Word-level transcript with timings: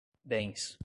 bens 0.25 0.77